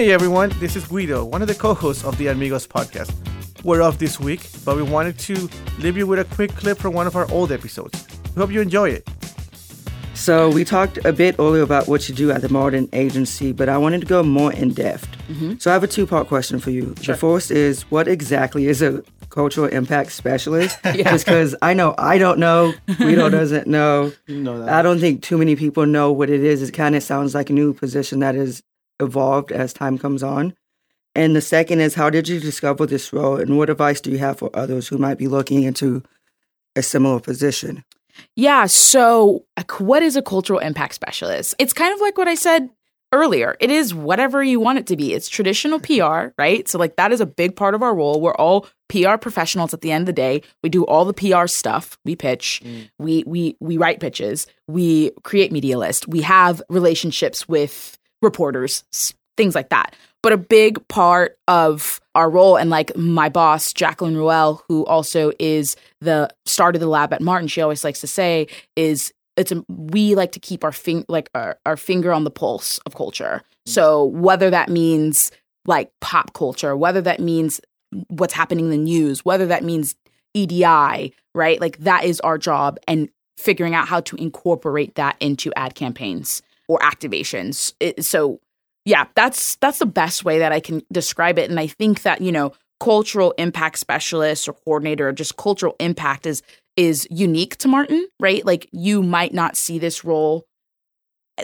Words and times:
Hey 0.00 0.12
everyone, 0.12 0.48
this 0.60 0.76
is 0.76 0.86
Guido, 0.86 1.26
one 1.26 1.42
of 1.42 1.48
the 1.48 1.54
co 1.54 1.74
hosts 1.74 2.04
of 2.04 2.16
the 2.16 2.28
Amigos 2.28 2.66
podcast. 2.66 3.12
We're 3.62 3.82
off 3.82 3.98
this 3.98 4.18
week, 4.18 4.48
but 4.64 4.74
we 4.74 4.82
wanted 4.82 5.18
to 5.18 5.50
leave 5.78 5.98
you 5.98 6.06
with 6.06 6.18
a 6.18 6.24
quick 6.36 6.56
clip 6.56 6.78
from 6.78 6.94
one 6.94 7.06
of 7.06 7.16
our 7.16 7.30
old 7.30 7.52
episodes. 7.52 8.06
We 8.34 8.40
hope 8.40 8.50
you 8.50 8.62
enjoy 8.62 8.88
it. 8.92 9.06
So, 10.14 10.48
we 10.48 10.64
talked 10.64 11.04
a 11.04 11.12
bit 11.12 11.36
earlier 11.38 11.62
about 11.62 11.86
what 11.86 12.08
you 12.08 12.14
do 12.14 12.30
at 12.30 12.40
the 12.40 12.48
Martin 12.48 12.88
Agency, 12.94 13.52
but 13.52 13.68
I 13.68 13.76
wanted 13.76 14.00
to 14.00 14.06
go 14.06 14.22
more 14.22 14.50
in 14.54 14.72
depth. 14.72 15.06
Mm-hmm. 15.28 15.58
So, 15.58 15.70
I 15.70 15.74
have 15.74 15.84
a 15.84 15.86
two 15.86 16.06
part 16.06 16.28
question 16.28 16.60
for 16.60 16.70
you. 16.70 16.94
Sure. 17.02 17.14
The 17.14 17.20
first 17.20 17.50
is 17.50 17.82
what 17.90 18.08
exactly 18.08 18.68
is 18.68 18.80
a 18.80 19.02
cultural 19.28 19.66
impact 19.66 20.12
specialist? 20.12 20.78
yeah. 20.84 21.10
Just 21.10 21.26
because 21.26 21.54
I 21.60 21.74
know 21.74 21.94
I 21.98 22.16
don't 22.16 22.38
know, 22.38 22.72
Guido 22.96 23.28
doesn't 23.40 23.66
know. 23.66 24.12
know 24.28 24.66
I 24.66 24.80
don't 24.80 24.98
think 24.98 25.22
too 25.22 25.36
many 25.36 25.56
people 25.56 25.84
know 25.84 26.10
what 26.10 26.30
it 26.30 26.42
is. 26.42 26.62
It 26.62 26.72
kind 26.72 26.96
of 26.96 27.02
sounds 27.02 27.34
like 27.34 27.50
a 27.50 27.52
new 27.52 27.74
position 27.74 28.20
that 28.20 28.34
has 28.34 28.62
evolved 29.00 29.52
as 29.52 29.72
time 29.72 29.98
comes 29.98 30.22
on. 30.22 30.54
And 31.14 31.34
the 31.34 31.40
second 31.40 31.80
is 31.80 31.94
how 31.94 32.10
did 32.10 32.28
you 32.28 32.38
discover 32.38 32.86
this 32.86 33.12
role 33.12 33.36
and 33.36 33.58
what 33.58 33.70
advice 33.70 34.00
do 34.00 34.10
you 34.10 34.18
have 34.18 34.38
for 34.38 34.50
others 34.54 34.88
who 34.88 34.98
might 34.98 35.18
be 35.18 35.26
looking 35.26 35.64
into 35.64 36.02
a 36.76 36.82
similar 36.82 37.20
position? 37.20 37.84
Yeah. 38.36 38.66
So, 38.66 39.44
what 39.78 40.02
is 40.02 40.16
a 40.16 40.22
cultural 40.22 40.58
impact 40.60 40.94
specialist? 40.94 41.54
It's 41.58 41.72
kind 41.72 41.92
of 41.92 42.00
like 42.00 42.18
what 42.18 42.28
I 42.28 42.34
said 42.34 42.70
earlier. 43.12 43.56
It 43.60 43.70
is 43.70 43.92
whatever 43.92 44.42
you 44.42 44.60
want 44.60 44.78
it 44.78 44.86
to 44.88 44.96
be. 44.96 45.14
It's 45.14 45.28
traditional 45.28 45.80
PR, 45.80 46.32
right? 46.38 46.68
So, 46.68 46.78
like, 46.78 46.96
that 46.96 47.12
is 47.12 47.20
a 47.20 47.26
big 47.26 47.56
part 47.56 47.74
of 47.74 47.82
our 47.82 47.94
role. 47.94 48.20
We're 48.20 48.34
all 48.34 48.68
PR 48.88 49.16
professionals 49.16 49.74
at 49.74 49.80
the 49.80 49.90
end 49.90 50.02
of 50.02 50.06
the 50.06 50.12
day. 50.12 50.42
We 50.62 50.68
do 50.68 50.84
all 50.84 51.04
the 51.04 51.14
PR 51.14 51.46
stuff. 51.46 51.98
We 52.04 52.14
pitch, 52.14 52.62
mm. 52.64 52.88
we, 52.98 53.24
we, 53.26 53.56
we 53.60 53.76
write 53.76 54.00
pitches, 54.00 54.46
we 54.68 55.12
create 55.22 55.52
media 55.52 55.78
lists, 55.78 56.06
we 56.06 56.22
have 56.22 56.62
relationships 56.68 57.48
with 57.48 57.98
reporters, 58.22 58.84
things 59.36 59.54
like 59.54 59.68
that. 59.70 59.94
But 60.22 60.32
a 60.32 60.36
big 60.36 60.86
part 60.88 61.38
of 61.48 62.00
our 62.14 62.28
role, 62.28 62.56
and 62.56 62.68
like 62.68 62.94
my 62.96 63.28
boss, 63.28 63.72
Jacqueline 63.72 64.16
Ruel, 64.16 64.62
who 64.68 64.84
also 64.84 65.32
is 65.38 65.76
the 66.00 66.28
start 66.44 66.76
of 66.76 66.80
the 66.80 66.86
lab 66.86 67.12
at 67.12 67.22
Martin, 67.22 67.48
she 67.48 67.62
always 67.62 67.84
likes 67.84 68.00
to 68.02 68.06
say, 68.06 68.46
is 68.76 69.12
it's 69.36 69.52
a, 69.52 69.64
we 69.68 70.14
like 70.14 70.32
to 70.32 70.40
keep 70.40 70.62
our 70.62 70.72
fing 70.72 71.06
like 71.08 71.30
our, 71.34 71.58
our 71.64 71.76
finger 71.76 72.12
on 72.12 72.24
the 72.24 72.30
pulse 72.30 72.78
of 72.84 72.94
culture. 72.94 73.42
Mm. 73.66 73.72
So 73.72 74.04
whether 74.04 74.50
that 74.50 74.68
means 74.68 75.30
like 75.64 75.90
pop 76.00 76.34
culture, 76.34 76.76
whether 76.76 77.00
that 77.00 77.20
means 77.20 77.60
what's 78.08 78.34
happening 78.34 78.66
in 78.66 78.70
the 78.70 78.76
news, 78.76 79.24
whether 79.24 79.46
that 79.46 79.64
means 79.64 79.94
EDI, 80.34 81.14
right? 81.34 81.60
Like 81.60 81.78
that 81.78 82.04
is 82.04 82.20
our 82.20 82.36
job 82.36 82.78
and 82.86 83.08
figuring 83.38 83.74
out 83.74 83.88
how 83.88 84.00
to 84.00 84.16
incorporate 84.16 84.96
that 84.96 85.16
into 85.20 85.52
ad 85.56 85.74
campaigns 85.74 86.42
or 86.70 86.78
activations. 86.78 87.74
It, 87.80 88.04
so 88.04 88.40
yeah, 88.84 89.06
that's 89.16 89.56
that's 89.56 89.80
the 89.80 89.86
best 89.86 90.24
way 90.24 90.38
that 90.38 90.52
I 90.52 90.60
can 90.60 90.82
describe 90.92 91.36
it. 91.36 91.50
And 91.50 91.58
I 91.58 91.66
think 91.66 92.02
that, 92.02 92.20
you 92.20 92.30
know, 92.30 92.52
cultural 92.78 93.32
impact 93.38 93.78
specialist 93.78 94.48
or 94.48 94.52
coordinator 94.52 95.08
or 95.08 95.12
just 95.12 95.36
cultural 95.36 95.74
impact 95.80 96.26
is 96.26 96.42
is 96.76 97.08
unique 97.10 97.56
to 97.56 97.68
Martin, 97.68 98.06
right? 98.20 98.46
Like 98.46 98.68
you 98.70 99.02
might 99.02 99.34
not 99.34 99.56
see 99.56 99.80
this 99.80 100.04
role 100.04 100.46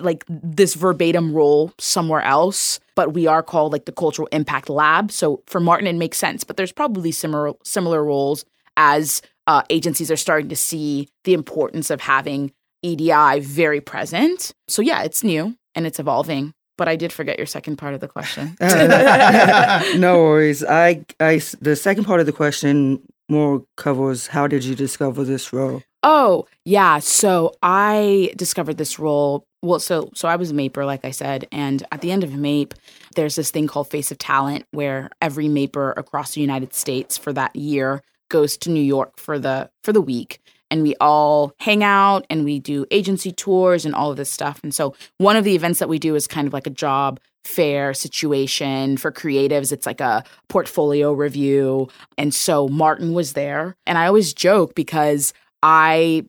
like 0.00 0.24
this 0.28 0.74
verbatim 0.74 1.32
role 1.32 1.72
somewhere 1.78 2.22
else, 2.22 2.78
but 2.94 3.14
we 3.14 3.26
are 3.26 3.42
called 3.42 3.72
like 3.72 3.86
the 3.86 3.92
cultural 3.92 4.28
impact 4.30 4.68
lab. 4.68 5.10
So 5.10 5.42
for 5.46 5.58
Martin, 5.58 5.88
it 5.88 5.94
makes 5.96 6.18
sense. 6.18 6.44
But 6.44 6.56
there's 6.56 6.72
probably 6.72 7.10
similar 7.10 7.52
similar 7.64 8.04
roles 8.04 8.44
as 8.76 9.22
uh, 9.48 9.62
agencies 9.70 10.10
are 10.10 10.16
starting 10.16 10.48
to 10.50 10.56
see 10.56 11.08
the 11.24 11.34
importance 11.34 11.90
of 11.90 12.00
having 12.00 12.52
EDI 12.86 13.40
very 13.40 13.80
present. 13.80 14.52
So 14.68 14.80
yeah, 14.80 15.02
it's 15.02 15.24
new 15.24 15.56
and 15.74 15.86
it's 15.86 15.98
evolving. 15.98 16.52
But 16.78 16.88
I 16.88 16.96
did 16.96 17.12
forget 17.12 17.38
your 17.38 17.46
second 17.46 17.76
part 17.76 17.94
of 17.94 18.00
the 18.00 18.08
question. 18.08 18.54
no 18.60 20.18
worries. 20.18 20.62
I, 20.62 21.04
I, 21.18 21.40
the 21.60 21.74
second 21.74 22.04
part 22.04 22.20
of 22.20 22.26
the 22.26 22.32
question 22.32 23.00
more 23.28 23.64
covers 23.76 24.26
how 24.28 24.46
did 24.46 24.62
you 24.64 24.74
discover 24.74 25.24
this 25.24 25.52
role? 25.52 25.82
Oh, 26.02 26.46
yeah. 26.64 26.98
So 26.98 27.54
I 27.62 28.32
discovered 28.36 28.76
this 28.76 28.98
role. 28.98 29.46
Well, 29.62 29.80
so 29.80 30.10
so 30.14 30.28
I 30.28 30.36
was 30.36 30.50
a 30.50 30.54
MAIPer, 30.54 30.84
like 30.86 31.04
I 31.04 31.10
said, 31.10 31.48
and 31.50 31.82
at 31.90 32.02
the 32.02 32.12
end 32.12 32.22
of 32.22 32.30
MAIP, 32.30 32.74
there's 33.16 33.34
this 33.34 33.50
thing 33.50 33.66
called 33.66 33.88
Face 33.88 34.12
of 34.12 34.18
Talent, 34.18 34.64
where 34.70 35.10
every 35.20 35.46
MAIPer 35.46 35.96
across 35.96 36.34
the 36.34 36.40
United 36.40 36.74
States 36.74 37.18
for 37.18 37.32
that 37.32 37.56
year 37.56 38.02
goes 38.28 38.56
to 38.58 38.70
New 38.70 38.82
York 38.82 39.18
for 39.18 39.38
the 39.38 39.70
for 39.82 39.92
the 39.92 40.00
week 40.00 40.40
and 40.70 40.82
we 40.82 40.94
all 41.00 41.52
hang 41.58 41.82
out 41.82 42.26
and 42.30 42.44
we 42.44 42.58
do 42.58 42.86
agency 42.90 43.32
tours 43.32 43.84
and 43.84 43.94
all 43.94 44.10
of 44.10 44.16
this 44.16 44.30
stuff. 44.30 44.60
And 44.62 44.74
so 44.74 44.94
one 45.18 45.36
of 45.36 45.44
the 45.44 45.54
events 45.54 45.78
that 45.78 45.88
we 45.88 45.98
do 45.98 46.14
is 46.14 46.26
kind 46.26 46.46
of 46.46 46.52
like 46.52 46.66
a 46.66 46.70
job 46.70 47.20
fair 47.44 47.94
situation 47.94 48.96
for 48.96 49.12
creatives. 49.12 49.72
It's 49.72 49.86
like 49.86 50.00
a 50.00 50.24
portfolio 50.48 51.12
review. 51.12 51.88
And 52.18 52.34
so 52.34 52.68
Martin 52.68 53.12
was 53.12 53.34
there. 53.34 53.76
And 53.86 53.96
I 53.96 54.06
always 54.06 54.34
joke 54.34 54.74
because 54.74 55.32
I 55.62 56.24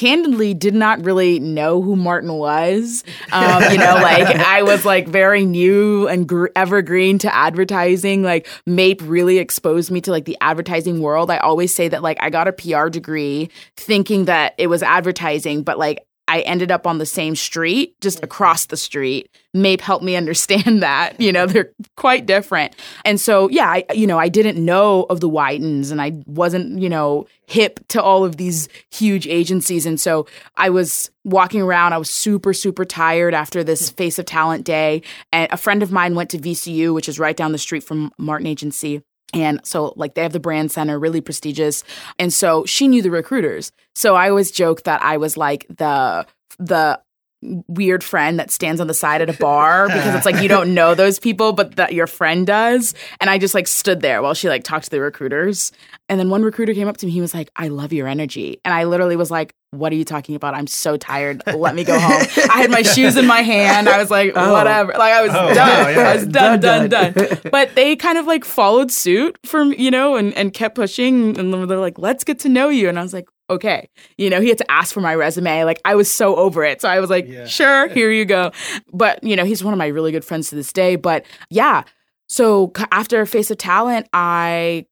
candidly 0.00 0.54
did 0.54 0.74
not 0.74 1.04
really 1.04 1.38
know 1.40 1.82
who 1.82 1.94
Martin 1.94 2.32
was. 2.32 3.04
Um, 3.32 3.62
you 3.70 3.76
know, 3.76 3.96
like 3.96 4.34
I 4.34 4.62
was 4.62 4.86
like 4.86 5.06
very 5.06 5.44
new 5.44 6.08
and 6.08 6.26
gr- 6.26 6.46
evergreen 6.56 7.18
to 7.18 7.34
advertising. 7.34 8.22
Like 8.22 8.48
MAIP 8.66 9.02
really 9.02 9.36
exposed 9.36 9.90
me 9.90 10.00
to 10.00 10.10
like 10.10 10.24
the 10.24 10.38
advertising 10.40 11.00
world. 11.00 11.30
I 11.30 11.36
always 11.36 11.74
say 11.74 11.88
that 11.88 12.02
like 12.02 12.16
I 12.22 12.30
got 12.30 12.48
a 12.48 12.52
PR 12.52 12.88
degree 12.88 13.50
thinking 13.76 14.24
that 14.24 14.54
it 14.56 14.68
was 14.68 14.82
advertising, 14.82 15.64
but 15.64 15.78
like 15.78 15.98
I 16.30 16.42
ended 16.42 16.70
up 16.70 16.86
on 16.86 16.98
the 16.98 17.06
same 17.06 17.34
street, 17.34 18.00
just 18.00 18.22
across 18.22 18.66
the 18.66 18.76
street. 18.76 19.28
MAIP 19.52 19.80
helped 19.80 20.04
me 20.04 20.14
understand 20.22 20.80
that, 20.82 21.20
you 21.20 21.32
know, 21.32 21.44
they're 21.46 21.72
quite 21.96 22.24
different. 22.24 22.76
And 23.04 23.20
so, 23.20 23.48
yeah, 23.48 23.68
I, 23.68 23.84
you 23.92 24.06
know, 24.06 24.16
I 24.16 24.28
didn't 24.28 24.64
know 24.64 25.06
of 25.10 25.18
the 25.18 25.28
Wightons 25.28 25.90
and 25.90 26.00
I 26.00 26.12
wasn't, 26.26 26.80
you 26.80 26.88
know, 26.88 27.26
hip 27.46 27.80
to 27.88 28.00
all 28.00 28.24
of 28.24 28.36
these 28.36 28.68
huge 28.92 29.26
agencies. 29.26 29.86
And 29.86 30.00
so 30.00 30.28
I 30.56 30.70
was 30.70 31.10
walking 31.24 31.62
around, 31.62 31.94
I 31.94 31.98
was 31.98 32.10
super, 32.10 32.52
super 32.52 32.84
tired 32.84 33.34
after 33.34 33.64
this 33.64 33.90
mm. 33.90 33.96
Face 33.96 34.20
of 34.20 34.24
Talent 34.24 34.64
day. 34.64 35.02
And 35.32 35.50
a 35.50 35.56
friend 35.56 35.82
of 35.82 35.90
mine 35.90 36.14
went 36.14 36.30
to 36.30 36.38
VCU, 36.38 36.94
which 36.94 37.08
is 37.08 37.18
right 37.18 37.36
down 37.36 37.50
the 37.50 37.58
street 37.58 37.82
from 37.82 38.12
Martin 38.18 38.46
Agency. 38.46 39.02
And 39.32 39.60
so, 39.64 39.92
like, 39.96 40.14
they 40.14 40.22
have 40.22 40.32
the 40.32 40.40
brand 40.40 40.72
center, 40.72 40.98
really 40.98 41.20
prestigious. 41.20 41.84
And 42.18 42.32
so 42.32 42.64
she 42.64 42.88
knew 42.88 43.02
the 43.02 43.10
recruiters. 43.10 43.72
So 43.94 44.16
I 44.16 44.28
always 44.28 44.50
joke 44.50 44.82
that 44.84 45.02
I 45.02 45.16
was 45.16 45.36
like 45.36 45.66
the, 45.68 46.26
the, 46.58 47.00
weird 47.42 48.04
friend 48.04 48.38
that 48.38 48.50
stands 48.50 48.80
on 48.80 48.86
the 48.86 48.94
side 48.94 49.22
at 49.22 49.30
a 49.30 49.32
bar 49.34 49.86
because 49.88 50.14
it's 50.14 50.26
like 50.26 50.42
you 50.42 50.48
don't 50.48 50.74
know 50.74 50.94
those 50.94 51.18
people 51.18 51.52
but 51.52 51.76
that 51.76 51.94
your 51.94 52.06
friend 52.06 52.46
does. 52.46 52.94
And 53.20 53.30
i 53.30 53.38
just 53.38 53.54
like 53.54 53.66
stood 53.66 54.00
there 54.00 54.22
while 54.22 54.34
she 54.34 54.48
like 54.48 54.62
talked 54.62 54.84
to 54.84 54.90
the 54.90 55.00
recruiters. 55.00 55.72
And 56.08 56.18
then 56.18 56.28
one 56.28 56.42
recruiter 56.42 56.74
came 56.74 56.88
up 56.88 56.96
to 56.98 57.06
me. 57.06 57.12
He 57.12 57.20
was 57.20 57.32
like 57.32 57.50
i 57.56 57.68
love 57.68 57.92
your 57.92 58.08
energy. 58.08 58.60
And 58.64 58.74
i 58.74 58.84
literally 58.84 59.16
was 59.16 59.30
like 59.30 59.54
what 59.72 59.92
are 59.92 59.96
you 59.96 60.04
talking 60.04 60.34
about? 60.34 60.54
I'm 60.54 60.66
so 60.66 60.96
tired. 60.96 61.44
Let 61.46 61.76
me 61.76 61.84
go 61.84 61.96
home. 61.96 62.22
I 62.50 62.62
had 62.62 62.72
my 62.72 62.82
shoes 62.82 63.16
in 63.16 63.24
my 63.24 63.42
hand. 63.42 63.88
I 63.88 63.98
was 63.98 64.10
like 64.10 64.32
oh. 64.34 64.52
whatever. 64.52 64.92
Like 64.92 65.12
i 65.12 65.22
was 65.22 65.30
oh, 65.30 65.54
done. 65.54 65.56
wow, 65.56 65.88
yeah. 65.88 66.08
i 66.08 66.14
was 66.16 66.26
done 66.26 66.60
done 66.60 66.88
done, 66.88 67.12
done. 67.12 67.38
but 67.50 67.74
they 67.74 67.96
kind 67.96 68.18
of 68.18 68.26
like 68.26 68.44
followed 68.44 68.90
suit 68.90 69.38
from 69.46 69.72
you 69.72 69.90
know 69.90 70.16
and, 70.16 70.34
and 70.34 70.52
kept 70.52 70.74
pushing. 70.74 71.38
And 71.38 71.54
they're 71.54 71.78
like 71.78 71.98
let's 71.98 72.24
get 72.24 72.40
to 72.40 72.48
know 72.48 72.68
you. 72.68 72.88
And 72.88 72.98
i 72.98 73.02
was 73.02 73.14
like 73.14 73.28
okay. 73.50 73.88
You 74.16 74.30
know, 74.30 74.40
he 74.40 74.48
had 74.48 74.58
to 74.58 74.70
ask 74.70 74.94
for 74.94 75.00
my 75.00 75.14
resume. 75.14 75.64
Like 75.64 75.80
I 75.84 75.94
was 75.94 76.10
so 76.10 76.36
over 76.36 76.64
it. 76.64 76.80
So 76.80 76.88
I 76.88 77.00
was 77.00 77.10
like, 77.10 77.28
yeah. 77.28 77.46
sure, 77.46 77.88
here 77.94 78.10
you 78.10 78.24
go. 78.24 78.52
But, 78.92 79.22
you 79.22 79.36
know, 79.36 79.44
he's 79.44 79.62
one 79.62 79.74
of 79.74 79.78
my 79.78 79.88
really 79.88 80.12
good 80.12 80.24
friends 80.24 80.48
to 80.50 80.54
this 80.54 80.72
day. 80.72 80.96
But 80.96 81.26
yeah. 81.50 81.82
So 82.28 82.72
after 82.92 83.26
Face 83.26 83.50
of 83.50 83.58
Talent, 83.58 84.08
I 84.12 84.86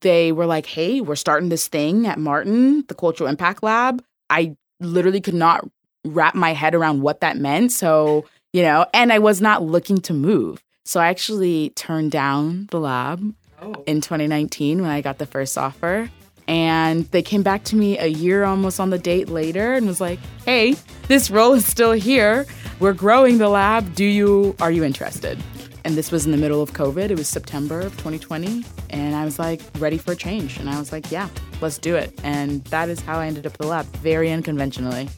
they 0.00 0.30
were 0.30 0.46
like, 0.46 0.66
hey, 0.66 1.00
we're 1.00 1.16
starting 1.16 1.48
this 1.48 1.66
thing 1.66 2.06
at 2.06 2.18
Martin, 2.18 2.84
the 2.86 2.94
Cultural 2.94 3.28
Impact 3.28 3.62
Lab. 3.62 4.04
I 4.30 4.56
literally 4.78 5.20
could 5.20 5.34
not 5.34 5.68
wrap 6.04 6.34
my 6.34 6.52
head 6.52 6.74
around 6.74 7.02
what 7.02 7.20
that 7.20 7.36
meant. 7.36 7.72
So, 7.72 8.24
you 8.52 8.62
know, 8.62 8.86
and 8.94 9.12
I 9.12 9.18
was 9.18 9.40
not 9.40 9.62
looking 9.62 9.98
to 10.02 10.14
move. 10.14 10.62
So 10.84 11.00
I 11.00 11.08
actually 11.08 11.70
turned 11.70 12.12
down 12.12 12.68
the 12.70 12.78
lab 12.78 13.34
oh. 13.60 13.82
in 13.86 14.00
2019 14.00 14.82
when 14.82 14.90
I 14.90 15.00
got 15.00 15.18
the 15.18 15.26
first 15.26 15.56
offer. 15.56 16.10
And 16.48 17.04
they 17.12 17.22
came 17.22 17.42
back 17.42 17.64
to 17.64 17.76
me 17.76 17.98
a 17.98 18.06
year 18.06 18.44
almost 18.44 18.80
on 18.80 18.90
the 18.90 18.98
date 18.98 19.28
later 19.28 19.74
and 19.74 19.86
was 19.86 20.00
like, 20.00 20.18
"Hey, 20.44 20.76
this 21.08 21.30
role 21.30 21.54
is 21.54 21.66
still 21.66 21.92
here. 21.92 22.46
We're 22.80 22.92
growing 22.92 23.38
the 23.38 23.48
lab. 23.48 23.94
Do 23.94 24.04
you 24.04 24.54
are 24.60 24.70
you 24.70 24.84
interested?" 24.84 25.38
And 25.84 25.96
this 25.96 26.12
was 26.12 26.26
in 26.26 26.32
the 26.32 26.38
middle 26.38 26.62
of 26.62 26.72
COVID. 26.72 27.10
It 27.10 27.16
was 27.18 27.28
September 27.28 27.80
of 27.80 27.92
2020, 27.96 28.64
and 28.90 29.16
I 29.16 29.24
was 29.24 29.38
like 29.38 29.60
ready 29.78 29.98
for 29.98 30.12
a 30.12 30.16
change. 30.16 30.58
And 30.58 30.68
I 30.68 30.78
was 30.78 30.92
like, 30.92 31.10
"Yeah, 31.10 31.28
let's 31.60 31.78
do 31.78 31.96
it." 31.96 32.18
And 32.22 32.64
that 32.66 32.88
is 32.88 33.00
how 33.00 33.18
I 33.18 33.26
ended 33.26 33.46
up 33.46 33.54
at 33.54 33.58
the 33.58 33.66
lab, 33.66 33.86
very 33.96 34.30
unconventionally. 34.30 35.08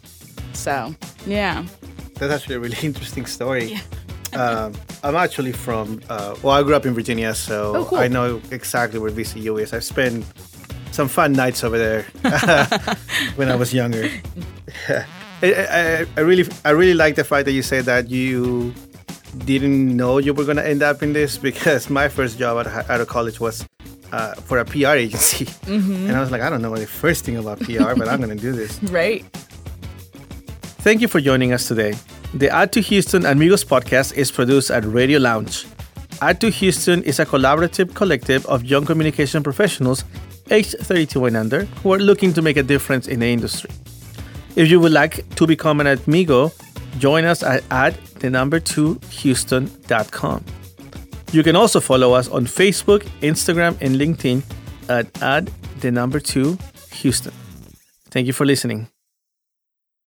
So, 0.55 0.95
yeah. 1.27 1.65
That's 2.15 2.33
actually 2.33 2.55
a 2.57 2.61
really 2.61 2.79
interesting 2.83 3.27
story. 3.27 3.77
Yeah. 4.33 4.41
um, 4.41 4.73
I'm 5.03 5.17
actually 5.17 5.53
from, 5.53 6.01
uh, 6.09 6.35
well, 6.43 6.55
I 6.55 6.63
grew 6.63 6.75
up 6.75 6.87
in 6.87 6.95
Virginia, 6.95 7.35
so 7.35 7.77
oh, 7.77 7.85
cool. 7.85 7.99
I 7.99 8.09
know 8.09 8.41
exactly 8.51 8.99
where 8.99 9.11
VCU 9.11 9.61
is. 9.61 9.73
I've 9.73 9.85
spent 9.85 10.25
some 10.95 11.09
fun 11.09 11.33
nights 11.33 11.65
over 11.65 11.77
there 11.77 12.03
when 13.37 13.51
I 13.51 13.57
was 13.57 13.75
younger. 13.75 14.09
I, 14.89 15.07
I, 15.43 16.07
I, 16.17 16.21
really 16.21 16.49
I 16.65 16.71
really 16.71 16.95
like 16.95 17.17
the 17.17 17.25
fact 17.25 17.47
that 17.47 17.53
you 17.53 17.63
said 17.63 17.85
that 17.87 18.09
you 18.09 18.73
didn't 19.45 19.97
know 19.97 20.19
you 20.19 20.33
were 20.33 20.45
going 20.45 20.57
to 20.57 20.67
end 20.67 20.83
up 20.83 21.03
in 21.03 21.13
this 21.13 21.37
because 21.37 21.91
my 21.91 22.09
first 22.09 22.39
job 22.39 22.65
out, 22.65 22.89
out 22.89 23.01
of 23.01 23.09
college 23.09 23.41
was 23.41 23.67
uh, 24.13 24.35
for 24.35 24.59
a 24.59 24.65
PR 24.65 24.95
agency. 24.95 25.47
Mm-hmm. 25.67 26.07
And 26.07 26.17
I 26.17 26.21
was 26.21 26.31
like, 26.31 26.41
I 26.41 26.49
don't 26.49 26.63
know 26.63 26.75
the 26.77 26.87
first 26.87 27.25
thing 27.25 27.37
about 27.37 27.59
PR, 27.59 27.95
but 27.97 28.09
I'm 28.09 28.21
going 28.21 28.37
to 28.37 28.43
do 28.43 28.53
this. 28.53 28.81
Right. 28.91 29.25
Thank 30.85 31.01
you 31.01 31.09
for 31.09 31.21
joining 31.21 31.53
us 31.53 31.67
today. 31.67 31.95
The 32.35 32.51
Ad 32.51 32.71
2 32.71 32.81
Houston 32.81 33.25
Amigos 33.25 33.65
podcast 33.65 34.15
is 34.15 34.31
produced 34.31 34.71
at 34.71 34.85
Radio 34.85 35.19
Lounge. 35.19 35.67
Ad 36.25 36.41
2 36.41 36.49
Houston 36.49 37.03
is 37.03 37.21
a 37.21 37.27
collaborative 37.27 37.95
collective 37.95 38.47
of 38.47 38.65
young 38.65 38.87
communication 38.87 39.43
professionals 39.43 40.05
aged 40.51 40.75
32 40.81 41.27
and 41.27 41.37
under 41.37 41.67
who 41.83 41.93
are 41.93 41.99
looking 41.99 42.33
to 42.33 42.41
make 42.41 42.57
a 42.57 42.63
difference 42.63 43.07
in 43.07 43.21
the 43.21 43.27
industry. 43.27 43.69
If 44.57 44.71
you 44.71 44.81
would 44.81 44.93
like 44.93 45.29
to 45.35 45.47
become 45.47 45.81
an 45.81 45.87
amigo, 45.87 46.51
join 46.99 47.27
us 47.27 47.43
at 47.43 47.63
ad 47.71 47.97
the 48.21 48.31
number 48.31 48.59
2 48.59 49.01
houston.com. 49.11 50.43
You 51.33 51.43
can 51.43 51.57
also 51.57 51.79
follow 51.79 52.15
us 52.15 52.31
on 52.31 52.47
Facebook, 52.47 53.03
Instagram, 53.21 53.77
and 53.83 53.97
LinkedIn 53.97 54.43
at 54.89 55.23
ad 55.23 55.51
the 55.81 55.91
number 55.91 56.21
2 56.21 56.57
Houston. 57.03 57.35
Thank 58.09 58.27
you 58.27 58.33
for 58.33 58.47
listening. 58.47 58.94